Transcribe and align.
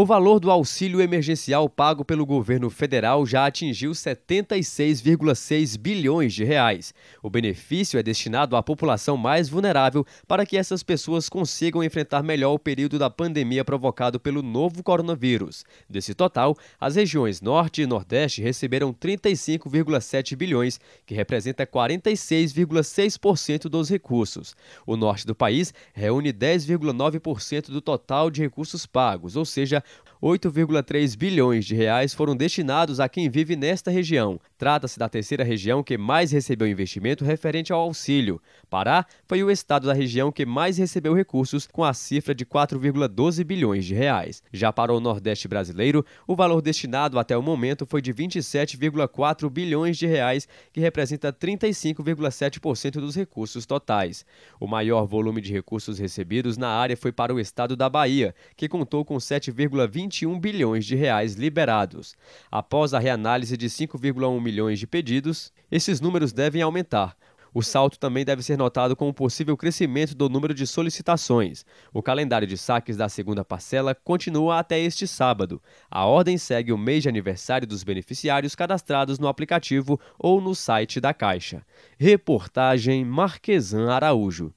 O 0.00 0.06
valor 0.06 0.40
do 0.40 0.50
auxílio 0.50 1.02
emergencial 1.02 1.68
pago 1.68 2.06
pelo 2.06 2.24
governo 2.24 2.70
federal 2.70 3.26
já 3.26 3.44
atingiu 3.44 3.90
76,6 3.90 5.76
bilhões 5.76 6.32
de 6.32 6.42
reais. 6.42 6.94
O 7.22 7.28
benefício 7.28 7.98
é 7.98 8.02
destinado 8.02 8.56
à 8.56 8.62
população 8.62 9.18
mais 9.18 9.50
vulnerável 9.50 10.02
para 10.26 10.46
que 10.46 10.56
essas 10.56 10.82
pessoas 10.82 11.28
consigam 11.28 11.84
enfrentar 11.84 12.22
melhor 12.22 12.54
o 12.54 12.58
período 12.58 12.98
da 12.98 13.10
pandemia 13.10 13.62
provocado 13.62 14.18
pelo 14.18 14.40
novo 14.40 14.82
coronavírus. 14.82 15.66
Desse 15.86 16.14
total, 16.14 16.56
as 16.80 16.96
regiões 16.96 17.42
Norte 17.42 17.82
e 17.82 17.86
Nordeste 17.86 18.40
receberam 18.40 18.94
35,7 18.94 20.34
bilhões, 20.34 20.80
que 21.04 21.14
representa 21.14 21.66
46,6% 21.66 23.68
dos 23.68 23.90
recursos. 23.90 24.56
O 24.86 24.96
norte 24.96 25.26
do 25.26 25.34
país 25.34 25.74
reúne 25.92 26.32
10,9% 26.32 27.66
do 27.66 27.82
total 27.82 28.30
de 28.30 28.40
recursos 28.40 28.86
pagos, 28.86 29.36
ou 29.36 29.44
seja, 29.44 29.84
8,3 30.22 31.16
bilhões 31.16 31.64
de 31.64 31.74
reais 31.74 32.12
foram 32.12 32.36
destinados 32.36 33.00
a 33.00 33.08
quem 33.08 33.30
vive 33.30 33.56
nesta 33.56 33.90
região. 33.90 34.38
Trata-se 34.58 34.98
da 34.98 35.08
terceira 35.08 35.42
região 35.42 35.82
que 35.82 35.96
mais 35.96 36.30
recebeu 36.30 36.68
investimento 36.68 37.24
referente 37.24 37.72
ao 37.72 37.80
auxílio. 37.80 38.38
Pará 38.68 39.06
foi 39.26 39.42
o 39.42 39.50
estado 39.50 39.86
da 39.86 39.94
região 39.94 40.30
que 40.30 40.44
mais 40.44 40.76
recebeu 40.76 41.14
recursos, 41.14 41.66
com 41.66 41.82
a 41.82 41.94
cifra 41.94 42.34
de 42.34 42.44
4,12 42.44 43.42
bilhões 43.44 43.86
de 43.86 43.94
reais. 43.94 44.42
Já 44.52 44.70
para 44.70 44.92
o 44.92 45.00
Nordeste 45.00 45.48
brasileiro, 45.48 46.04
o 46.26 46.36
valor 46.36 46.60
destinado 46.60 47.18
até 47.18 47.34
o 47.34 47.42
momento 47.42 47.86
foi 47.86 48.02
de 48.02 48.12
27,4 48.12 49.48
bilhões 49.48 49.96
de 49.96 50.06
reais, 50.06 50.46
que 50.70 50.80
representa 50.80 51.32
35,7% 51.32 53.00
dos 53.00 53.16
recursos 53.16 53.64
totais. 53.64 54.26
O 54.60 54.66
maior 54.66 55.06
volume 55.06 55.40
de 55.40 55.50
recursos 55.50 55.98
recebidos 55.98 56.58
na 56.58 56.68
área 56.68 56.94
foi 56.94 57.10
para 57.10 57.34
o 57.34 57.40
estado 57.40 57.74
da 57.74 57.88
Bahia, 57.88 58.34
que 58.54 58.68
contou 58.68 59.02
com 59.02 59.18
7,21 59.70 60.40
bilhões 60.40 60.84
de 60.84 60.96
reais 60.96 61.34
liberados. 61.34 62.14
Após 62.50 62.92
a 62.92 62.98
reanálise 62.98 63.56
de 63.56 63.66
5,1 63.68 64.40
milhões 64.40 64.78
de 64.78 64.86
pedidos, 64.86 65.52
esses 65.70 66.00
números 66.00 66.32
devem 66.32 66.62
aumentar. 66.62 67.16
O 67.52 67.62
salto 67.62 67.98
também 67.98 68.24
deve 68.24 68.42
ser 68.44 68.56
notado 68.56 68.94
com 68.94 69.08
o 69.08 69.14
possível 69.14 69.56
crescimento 69.56 70.14
do 70.14 70.28
número 70.28 70.54
de 70.54 70.66
solicitações. 70.66 71.64
O 71.92 72.00
calendário 72.00 72.46
de 72.46 72.56
saques 72.56 72.96
da 72.96 73.08
segunda 73.08 73.44
parcela 73.44 73.92
continua 73.92 74.60
até 74.60 74.78
este 74.78 75.06
sábado. 75.06 75.60
A 75.90 76.06
ordem 76.06 76.38
segue 76.38 76.72
o 76.72 76.78
mês 76.78 77.02
de 77.02 77.08
aniversário 77.08 77.66
dos 77.66 77.82
beneficiários 77.82 78.54
cadastrados 78.54 79.18
no 79.18 79.26
aplicativo 79.26 79.98
ou 80.16 80.40
no 80.40 80.54
site 80.54 81.00
da 81.00 81.12
Caixa. 81.12 81.66
Reportagem 81.98 83.04
Marquesan 83.04 83.90
Araújo. 83.90 84.54